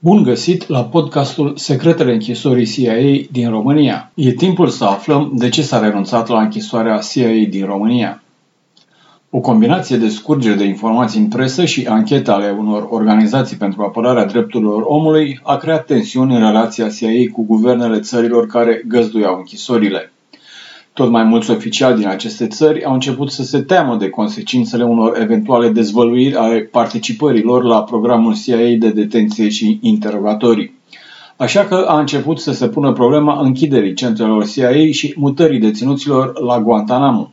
Bun 0.00 0.22
găsit 0.22 0.68
la 0.68 0.84
podcastul 0.84 1.56
Secretele 1.56 2.12
închisorii 2.12 2.66
CIA 2.66 3.26
din 3.30 3.50
România. 3.50 4.10
E 4.14 4.32
timpul 4.32 4.68
să 4.68 4.84
aflăm 4.84 5.30
de 5.34 5.48
ce 5.48 5.62
s-a 5.62 5.80
renunțat 5.80 6.28
la 6.28 6.40
închisoarea 6.40 6.98
CIA 6.98 7.48
din 7.48 7.64
România. 7.64 8.22
O 9.30 9.38
combinație 9.38 9.96
de 9.96 10.08
scurgeri 10.08 10.56
de 10.56 10.64
informații 10.64 11.20
în 11.20 11.28
presă 11.28 11.64
și 11.64 11.86
anchete 11.86 12.30
ale 12.30 12.56
unor 12.58 12.86
organizații 12.90 13.56
pentru 13.56 13.82
apărarea 13.82 14.24
drepturilor 14.24 14.82
omului 14.86 15.40
a 15.42 15.56
creat 15.56 15.84
tensiuni 15.84 16.34
în 16.34 16.40
relația 16.40 16.88
CIA 16.88 17.32
cu 17.32 17.44
guvernele 17.44 18.00
țărilor 18.00 18.46
care 18.46 18.82
găzduiau 18.86 19.36
închisorile. 19.36 20.12
Tot 20.98 21.10
mai 21.10 21.24
mulți 21.24 21.50
oficiali 21.50 21.98
din 21.98 22.08
aceste 22.08 22.46
țări 22.46 22.84
au 22.84 22.92
început 22.92 23.30
să 23.30 23.42
se 23.42 23.60
teamă 23.60 23.96
de 23.96 24.08
consecințele 24.08 24.84
unor 24.84 25.20
eventuale 25.20 25.68
dezvăluiri 25.68 26.34
ale 26.34 26.60
participării 26.60 27.42
lor 27.42 27.64
la 27.64 27.82
programul 27.82 28.34
CIA 28.34 28.76
de 28.78 28.90
detenție 28.90 29.48
și 29.48 29.78
interogatorii. 29.82 30.74
Așa 31.36 31.64
că 31.64 31.84
a 31.88 31.98
început 31.98 32.38
să 32.38 32.52
se 32.52 32.68
pună 32.68 32.92
problema 32.92 33.40
închiderii 33.40 33.94
centrelor 33.94 34.46
CIA 34.46 34.90
și 34.90 35.14
mutării 35.16 35.58
deținuților 35.58 36.40
la 36.40 36.60
Guantanamo. 36.60 37.30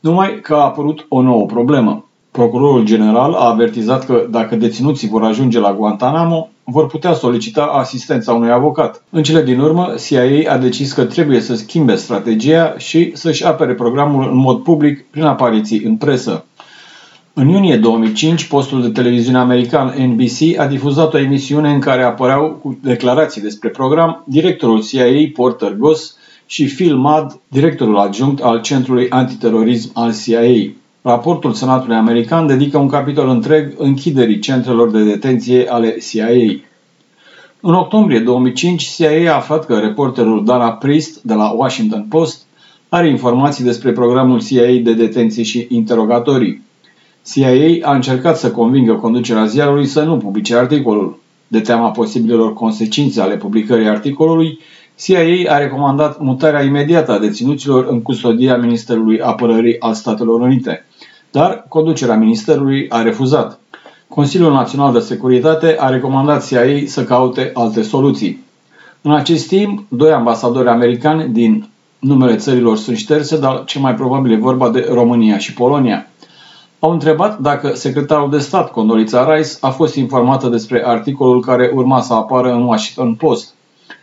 Numai 0.00 0.40
că 0.42 0.54
a 0.54 0.64
apărut 0.64 1.06
o 1.08 1.22
nouă 1.22 1.46
problemă. 1.46 2.08
Procurorul 2.38 2.84
general 2.84 3.32
a 3.32 3.48
avertizat 3.48 4.04
că 4.04 4.26
dacă 4.30 4.56
deținuții 4.56 5.08
vor 5.08 5.22
ajunge 5.22 5.58
la 5.58 5.74
Guantanamo, 5.74 6.48
vor 6.64 6.86
putea 6.86 7.12
solicita 7.12 7.62
asistența 7.64 8.32
unui 8.32 8.50
avocat. 8.50 9.04
În 9.10 9.22
cele 9.22 9.42
din 9.42 9.58
urmă, 9.58 9.94
CIA 10.06 10.52
a 10.52 10.58
decis 10.58 10.92
că 10.92 11.04
trebuie 11.04 11.40
să 11.40 11.54
schimbe 11.54 11.94
strategia 11.94 12.74
și 12.78 13.10
să-și 13.16 13.44
apere 13.44 13.74
programul 13.74 14.28
în 14.28 14.36
mod 14.36 14.62
public 14.62 15.04
prin 15.10 15.22
apariții 15.22 15.84
în 15.84 15.96
presă. 15.96 16.44
În 17.32 17.48
iunie 17.48 17.76
2005, 17.76 18.46
postul 18.46 18.82
de 18.82 18.88
televiziune 18.88 19.38
american 19.38 19.94
NBC 19.98 20.58
a 20.58 20.66
difuzat 20.66 21.14
o 21.14 21.18
emisiune 21.18 21.72
în 21.72 21.80
care 21.80 22.02
apăreau 22.02 22.50
cu 22.62 22.78
declarații 22.82 23.42
despre 23.42 23.68
program 23.68 24.24
directorul 24.26 24.82
CIA 24.82 25.30
Porter 25.34 25.74
Goss 25.76 26.16
și 26.46 26.64
Phil 26.64 26.96
Mudd, 26.96 27.40
directorul 27.48 27.98
adjunct 27.98 28.42
al 28.42 28.60
Centrului 28.60 29.10
Antiterorism 29.10 29.90
al 29.94 30.12
CIA. 30.24 30.82
Raportul 31.06 31.52
Senatului 31.52 31.96
American 31.96 32.46
dedică 32.46 32.78
un 32.78 32.88
capitol 32.88 33.28
întreg 33.28 33.74
închiderii 33.78 34.38
centrelor 34.38 34.90
de 34.90 35.02
detenție 35.02 35.66
ale 35.70 35.96
CIA. 36.10 36.60
În 37.60 37.74
octombrie 37.74 38.20
2005, 38.20 38.82
CIA 38.82 39.32
a 39.32 39.36
aflat 39.36 39.66
că 39.66 39.78
reporterul 39.78 40.44
Dana 40.44 40.72
Priest 40.72 41.22
de 41.22 41.34
la 41.34 41.48
Washington 41.48 42.06
Post 42.08 42.46
are 42.88 43.08
informații 43.08 43.64
despre 43.64 43.92
programul 43.92 44.42
CIA 44.42 44.80
de 44.82 44.92
detenție 44.92 45.42
și 45.42 45.66
interogatorii. 45.70 46.62
CIA 47.32 47.88
a 47.88 47.94
încercat 47.94 48.36
să 48.38 48.50
convingă 48.50 48.92
conducerea 48.92 49.46
ziarului 49.46 49.86
să 49.86 50.02
nu 50.02 50.16
publice 50.16 50.56
articolul. 50.56 51.20
De 51.48 51.60
teama 51.60 51.90
posibilelor 51.90 52.52
consecințe 52.52 53.20
ale 53.20 53.36
publicării 53.36 53.88
articolului, 53.88 54.58
CIA 55.04 55.52
a 55.54 55.58
recomandat 55.58 56.20
mutarea 56.20 56.62
imediată 56.62 57.12
a 57.12 57.18
deținuților 57.18 57.86
în 57.90 58.02
custodia 58.02 58.56
Ministerului 58.56 59.20
Apărării 59.20 59.80
al 59.80 59.94
Statelor 59.94 60.40
Unite 60.40 60.84
dar 61.34 61.64
conducerea 61.68 62.16
ministerului 62.16 62.88
a 62.88 63.02
refuzat. 63.02 63.60
Consiliul 64.08 64.52
Național 64.52 64.92
de 64.92 64.98
Securitate 64.98 65.76
a 65.78 65.88
recomandat 65.88 66.46
CIA 66.46 66.86
să 66.86 67.04
caute 67.04 67.50
alte 67.54 67.82
soluții. 67.82 68.44
În 69.00 69.12
acest 69.12 69.48
timp, 69.48 69.84
doi 69.88 70.12
ambasadori 70.12 70.68
americani 70.68 71.32
din 71.32 71.68
numele 71.98 72.36
țărilor 72.36 72.76
sunt 72.76 72.96
șterse, 72.96 73.38
dar 73.38 73.64
cel 73.64 73.80
mai 73.80 73.94
probabil 73.94 74.32
e 74.32 74.36
vorba 74.36 74.70
de 74.70 74.88
România 74.90 75.38
și 75.38 75.54
Polonia. 75.54 76.06
Au 76.78 76.90
întrebat 76.90 77.38
dacă 77.38 77.74
secretarul 77.74 78.30
de 78.30 78.38
stat, 78.38 78.70
Condolița 78.70 79.34
Rice, 79.34 79.50
a 79.60 79.70
fost 79.70 79.94
informată 79.94 80.48
despre 80.48 80.86
articolul 80.86 81.40
care 81.40 81.70
urma 81.74 82.00
să 82.00 82.12
apară 82.12 82.52
în 82.52 82.62
Washington 82.62 83.14
Post 83.14 83.54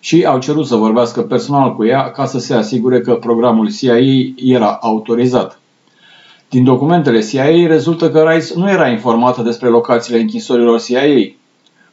și 0.00 0.24
au 0.24 0.38
cerut 0.38 0.66
să 0.66 0.76
vorbească 0.76 1.22
personal 1.22 1.74
cu 1.74 1.84
ea 1.86 2.10
ca 2.10 2.26
să 2.26 2.38
se 2.38 2.54
asigure 2.54 3.00
că 3.00 3.14
programul 3.14 3.70
CIA 3.70 3.96
era 4.36 4.78
autorizat. 4.80 5.61
Din 6.52 6.64
documentele 6.64 7.20
CIA 7.20 7.66
rezultă 7.66 8.10
că 8.10 8.22
Rice 8.22 8.52
nu 8.56 8.70
era 8.70 8.88
informată 8.88 9.42
despre 9.42 9.68
locațiile 9.68 10.20
închisorilor 10.20 10.80
CIA. 10.80 11.02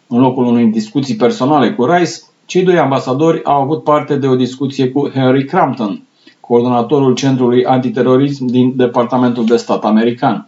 În 0.07 0.19
locul 0.19 0.45
unei 0.45 0.65
discuții 0.65 1.15
personale 1.15 1.71
cu 1.71 1.85
Rice, 1.85 2.11
cei 2.45 2.63
doi 2.63 2.77
ambasadori 2.77 3.43
au 3.43 3.61
avut 3.61 3.83
parte 3.83 4.15
de 4.15 4.27
o 4.27 4.35
discuție 4.35 4.89
cu 4.89 5.09
Henry 5.09 5.45
Crampton, 5.45 6.03
coordonatorul 6.39 7.13
Centrului 7.13 7.65
Antiterorism 7.65 8.45
din 8.45 8.73
Departamentul 8.75 9.45
de 9.45 9.55
Stat 9.55 9.83
american. 9.83 10.47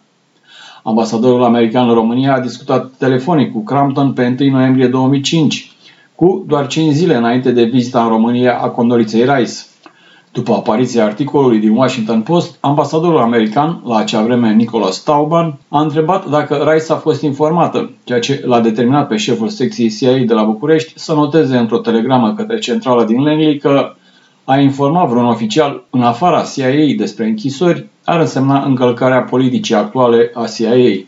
Ambasadorul 0.83 1.43
american 1.43 1.87
în 1.87 1.93
România 1.93 2.35
a 2.35 2.39
discutat 2.39 2.91
telefonic 2.97 3.51
cu 3.51 3.63
Crampton 3.63 4.13
pe 4.13 4.35
1 4.39 4.49
noiembrie 4.49 4.87
2005, 4.87 5.71
cu 6.15 6.45
doar 6.47 6.67
5 6.67 6.93
zile 6.93 7.15
înainte 7.15 7.51
de 7.51 7.63
vizita 7.63 8.03
în 8.03 8.09
România 8.09 8.57
a 8.59 8.69
condoliței 8.69 9.25
Rice. 9.35 9.53
După 10.33 10.53
apariția 10.53 11.05
articolului 11.05 11.59
din 11.59 11.75
Washington 11.75 12.21
Post, 12.21 12.57
ambasadorul 12.59 13.19
american, 13.19 13.81
la 13.85 13.97
acea 13.97 14.21
vreme 14.21 14.53
Nicholas 14.53 14.95
Stauban, 14.95 15.57
a 15.67 15.81
întrebat 15.81 16.29
dacă 16.29 16.55
Rice 16.55 16.91
a 16.91 16.95
fost 16.95 17.21
informată, 17.21 17.91
ceea 18.03 18.19
ce 18.19 18.41
l-a 18.45 18.59
determinat 18.59 19.07
pe 19.07 19.17
șeful 19.17 19.49
secției 19.49 19.89
CIA 19.89 20.17
de 20.25 20.33
la 20.33 20.43
București 20.43 20.93
să 20.95 21.13
noteze 21.13 21.57
într-o 21.57 21.77
telegramă 21.77 22.33
către 22.33 22.59
centrala 22.59 23.03
din 23.03 23.23
Langley 23.23 23.57
că 23.57 23.95
a 24.43 24.57
informa 24.57 25.05
vreun 25.05 25.25
oficial 25.25 25.83
în 25.89 26.01
afara 26.01 26.41
CIA 26.55 26.95
despre 26.97 27.25
închisori 27.25 27.87
ar 28.05 28.19
însemna 28.19 28.63
încălcarea 28.63 29.21
politicii 29.21 29.75
actuale 29.75 30.31
a 30.33 30.45
CIA. 30.45 31.05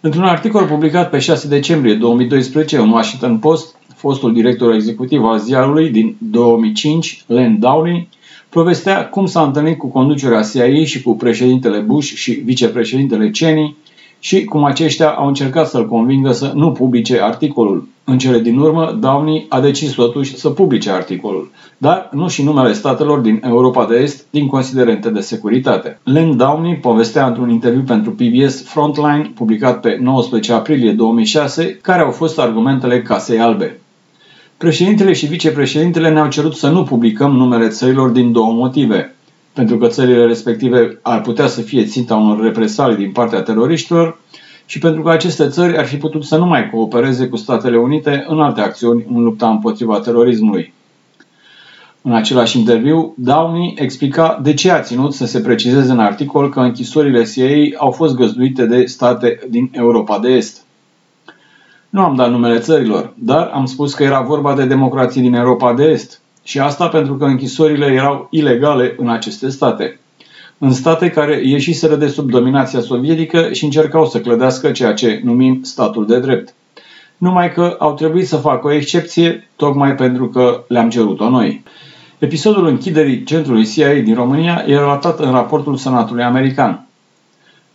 Într-un 0.00 0.24
articol 0.24 0.66
publicat 0.66 1.10
pe 1.10 1.18
6 1.18 1.48
decembrie 1.48 1.94
2012 1.94 2.76
în 2.76 2.90
Washington 2.90 3.38
Post, 3.38 3.74
fostul 4.06 4.32
director 4.32 4.72
executiv 4.72 5.24
al 5.24 5.38
ziarului 5.38 5.90
din 5.90 6.16
2005, 6.18 7.24
Len 7.26 7.58
Downey, 7.58 8.08
povestea 8.48 9.08
cum 9.08 9.26
s-a 9.26 9.42
întâlnit 9.42 9.78
cu 9.78 9.86
conducerea 9.86 10.42
CIA 10.42 10.84
și 10.84 11.02
cu 11.02 11.16
președintele 11.16 11.78
Bush 11.78 12.12
și 12.14 12.32
vicepreședintele 12.32 13.30
Cheney 13.30 13.76
și 14.18 14.44
cum 14.44 14.64
aceștia 14.64 15.08
au 15.08 15.26
încercat 15.26 15.68
să-l 15.68 15.88
convingă 15.88 16.32
să 16.32 16.52
nu 16.54 16.72
publice 16.72 17.22
articolul. 17.22 17.88
În 18.04 18.18
cele 18.18 18.38
din 18.38 18.58
urmă, 18.58 18.96
Downey 19.00 19.46
a 19.48 19.60
decis 19.60 19.92
totuși 19.92 20.36
să 20.36 20.50
publice 20.50 20.90
articolul, 20.90 21.50
dar 21.78 22.08
nu 22.12 22.28
și 22.28 22.42
numele 22.42 22.72
statelor 22.72 23.18
din 23.18 23.42
Europa 23.44 23.86
de 23.86 23.96
Est 23.96 24.26
din 24.30 24.46
considerente 24.46 25.10
de 25.10 25.20
securitate. 25.20 25.98
Len 26.02 26.36
Downey 26.36 26.76
povestea 26.76 27.26
într-un 27.26 27.50
interviu 27.50 27.82
pentru 27.82 28.10
PBS 28.10 28.64
Frontline, 28.64 29.30
publicat 29.34 29.80
pe 29.80 29.98
19 30.00 30.52
aprilie 30.52 30.92
2006, 30.92 31.78
care 31.82 32.02
au 32.02 32.10
fost 32.10 32.38
argumentele 32.38 33.02
Casei 33.02 33.38
Albe. 33.38 33.80
Președintele 34.58 35.12
și 35.12 35.26
vicepreședintele 35.26 36.10
ne-au 36.10 36.28
cerut 36.28 36.54
să 36.54 36.68
nu 36.68 36.82
publicăm 36.82 37.36
numele 37.36 37.68
țărilor 37.68 38.08
din 38.10 38.32
două 38.32 38.52
motive. 38.52 39.14
Pentru 39.52 39.76
că 39.76 39.86
țările 39.86 40.26
respective 40.26 40.98
ar 41.02 41.20
putea 41.20 41.46
să 41.46 41.60
fie 41.60 41.84
ținta 41.84 42.16
unor 42.16 42.40
represalii 42.42 42.96
din 42.96 43.12
partea 43.12 43.42
teroriștilor 43.42 44.18
și 44.66 44.78
pentru 44.78 45.02
că 45.02 45.10
aceste 45.10 45.48
țări 45.48 45.78
ar 45.78 45.84
fi 45.84 45.96
putut 45.96 46.24
să 46.24 46.36
nu 46.36 46.46
mai 46.46 46.70
coopereze 46.70 47.28
cu 47.28 47.36
Statele 47.36 47.76
Unite 47.76 48.24
în 48.28 48.40
alte 48.40 48.60
acțiuni 48.60 49.06
în 49.12 49.22
lupta 49.22 49.48
împotriva 49.48 50.00
terorismului. 50.00 50.72
În 52.02 52.14
același 52.14 52.58
interviu, 52.58 53.14
Downey 53.16 53.74
explica 53.78 54.40
de 54.42 54.54
ce 54.54 54.70
a 54.70 54.80
ținut 54.80 55.14
să 55.14 55.26
se 55.26 55.40
precizeze 55.40 55.92
în 55.92 55.98
articol 55.98 56.50
că 56.50 56.60
închisorile 56.60 57.24
CIA 57.24 57.78
au 57.78 57.90
fost 57.90 58.14
găzduite 58.14 58.66
de 58.66 58.84
state 58.84 59.38
din 59.48 59.70
Europa 59.72 60.18
de 60.18 60.28
Est. 60.28 60.65
Nu 61.90 62.02
am 62.02 62.14
dat 62.14 62.30
numele 62.30 62.58
țărilor, 62.58 63.12
dar 63.14 63.50
am 63.54 63.66
spus 63.66 63.94
că 63.94 64.02
era 64.02 64.20
vorba 64.20 64.54
de 64.54 64.64
democrații 64.64 65.20
din 65.20 65.34
Europa 65.34 65.74
de 65.74 65.84
Est. 65.84 66.20
Și 66.42 66.58
asta 66.58 66.88
pentru 66.88 67.14
că 67.14 67.24
închisorile 67.24 67.86
erau 67.86 68.28
ilegale 68.30 68.94
în 68.98 69.08
aceste 69.08 69.48
state. 69.48 70.00
În 70.58 70.72
state 70.72 71.10
care 71.10 71.40
ieșiseră 71.44 71.96
de 71.96 72.08
sub 72.08 72.30
dominația 72.30 72.80
sovietică 72.80 73.52
și 73.52 73.64
încercau 73.64 74.06
să 74.06 74.20
clădească 74.20 74.70
ceea 74.70 74.94
ce 74.94 75.20
numim 75.24 75.60
statul 75.62 76.06
de 76.06 76.20
drept. 76.20 76.54
Numai 77.18 77.52
că 77.52 77.76
au 77.78 77.94
trebuit 77.94 78.28
să 78.28 78.36
facă 78.36 78.66
o 78.66 78.72
excepție 78.72 79.48
tocmai 79.56 79.94
pentru 79.94 80.28
că 80.28 80.64
le-am 80.68 80.90
cerut-o 80.90 81.28
noi. 81.28 81.62
Episodul 82.18 82.66
închiderii 82.66 83.22
centrului 83.22 83.66
CIA 83.66 83.92
din 83.92 84.14
România 84.14 84.64
e 84.66 84.74
relatat 84.74 85.20
în 85.20 85.30
raportul 85.30 85.76
Senatului 85.76 86.22
American. 86.22 86.85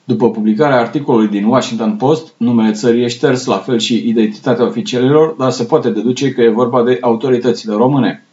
După 0.03 0.30
publicarea 0.30 0.80
articolului 0.80 1.27
din 1.27 1.45
Washington 1.45 1.95
Post, 1.95 2.33
numele 2.38 2.71
țării 2.71 3.03
e 3.03 3.07
șters, 3.07 3.45
la 3.45 3.57
fel 3.57 3.80
și 3.80 4.07
identitatea 4.07 4.65
oficialilor, 4.65 5.36
dar 5.38 5.51
se 5.51 5.63
poate 5.63 5.89
deduce 5.89 6.31
că 6.31 6.42
e 6.42 6.50
vorba 6.50 6.83
de 6.83 6.98
autoritățile 7.01 7.74
române. 7.74 8.25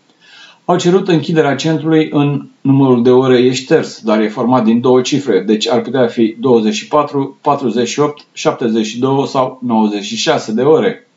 Au 0.64 0.76
cerut 0.76 1.08
închiderea 1.08 1.54
centrului 1.54 2.08
în 2.10 2.48
numărul 2.60 3.02
de 3.02 3.10
ore 3.10 3.38
e 3.38 3.52
șters, 3.52 4.00
dar 4.00 4.20
e 4.20 4.28
format 4.28 4.64
din 4.64 4.80
două 4.80 5.00
cifre, 5.00 5.40
deci 5.40 5.68
ar 5.68 5.80
putea 5.80 6.06
fi 6.06 6.36
24, 6.40 7.38
48, 7.40 8.24
72 8.32 9.26
sau 9.26 9.58
96 9.62 10.52
de 10.52 10.62
ore. 10.62 11.08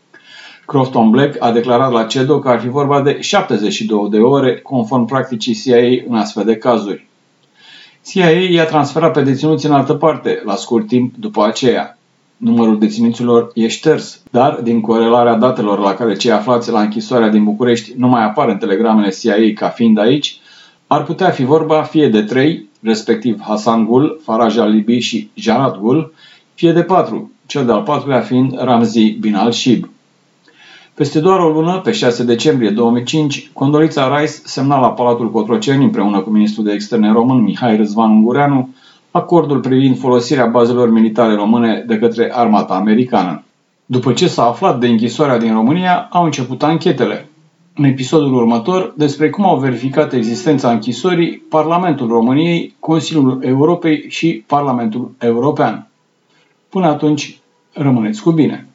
Crofton 0.66 1.10
Black 1.10 1.44
a 1.44 1.52
declarat 1.52 1.92
la 1.92 2.04
CEDO 2.04 2.40
că 2.40 2.50
ar 2.50 2.60
fi 2.60 2.68
vorba 2.68 3.02
de 3.02 3.18
72 3.20 4.10
de 4.10 4.18
ore, 4.18 4.60
conform 4.60 5.06
practicii 5.06 5.54
CIA 5.64 6.04
în 6.08 6.16
astfel 6.16 6.44
de 6.44 6.56
cazuri. 6.56 7.08
CIA 8.06 8.30
i-a 8.30 8.66
transferat 8.66 9.14
pe 9.14 9.22
deținuți 9.22 9.66
în 9.66 9.72
altă 9.72 9.94
parte, 9.94 10.42
la 10.46 10.56
scurt 10.56 10.88
timp 10.88 11.16
după 11.16 11.46
aceea. 11.46 11.98
numărul 12.38 12.80
deținuților 12.80 13.52
e 13.54 13.68
șters, 13.68 14.22
dar 14.32 14.60
din 14.64 14.82
corelarea 14.82 15.36
datelor 15.36 15.80
la 15.80 15.94
care 15.94 16.16
cei 16.16 16.32
aflați 16.32 16.72
la 16.72 16.82
închisoarea 16.82 17.30
din 17.30 17.44
București 17.44 17.94
nu 17.98 18.08
mai 18.08 18.24
apar 18.24 18.50
în 18.50 18.58
telegramele 18.58 19.10
CIA 19.10 19.54
ca 19.56 19.68
fiind 19.68 19.98
aici, 19.98 20.40
ar 20.88 21.04
putea 21.04 21.30
fi 21.30 21.44
vorba 21.44 21.82
fie 21.82 22.08
de 22.08 22.22
trei, 22.22 22.70
respectiv 22.82 23.42
Hasan 23.42 23.86
Gul, 23.86 24.20
Faraj 24.24 24.58
al-Libi 24.58 25.00
și 25.00 25.30
Janat 25.34 25.80
Gul, 25.80 26.14
fie 26.54 26.72
de 26.72 26.84
patru, 26.84 27.32
cel 27.46 27.66
de-al 27.66 27.82
patrulea 27.82 28.22
fiind 28.22 28.62
Ramzi 28.62 29.10
bin 29.12 29.36
al-Shib. 29.36 29.90
Peste 31.02 31.20
doar 31.20 31.40
o 31.40 31.50
lună, 31.50 31.80
pe 31.80 31.92
6 31.92 32.24
decembrie 32.24 32.70
2005, 32.70 33.50
Condolița 33.54 34.18
Rice 34.18 34.32
semna 34.44 34.80
la 34.80 34.92
Palatul 34.92 35.32
Cotroceni 35.32 35.84
împreună 35.84 36.20
cu 36.20 36.30
ministrul 36.30 36.64
de 36.64 36.72
externe 36.72 37.12
român 37.12 37.42
Mihai 37.42 37.78
Răzvan 37.78 38.12
Ungureanu 38.12 38.70
acordul 39.12 39.60
privind 39.60 39.98
folosirea 39.98 40.46
bazelor 40.46 40.90
militare 40.90 41.36
române 41.36 41.84
de 41.88 41.98
către 41.98 42.32
armata 42.34 42.74
americană. 42.74 43.44
După 43.86 44.14
ce 44.14 44.28
s-a 44.28 44.44
aflat 44.44 44.80
de 44.80 44.88
închisoarea 44.88 45.38
din 45.38 45.54
România, 45.54 46.08
au 46.12 46.24
început 46.24 46.64
anchetele. 46.64 47.30
În 47.76 47.84
episodul 47.84 48.34
următor, 48.34 48.94
despre 48.98 49.30
cum 49.30 49.46
au 49.46 49.60
verificat 49.60 50.14
existența 50.14 50.72
închisorii 50.72 51.38
Parlamentul 51.38 52.08
României, 52.08 52.76
Consiliul 52.80 53.40
Europei 53.44 54.06
și 54.08 54.44
Parlamentul 54.48 55.12
European. 55.20 55.88
Până 56.70 56.88
atunci, 56.88 57.40
rămâneți 57.74 58.22
cu 58.22 58.32
bine! 58.32 58.71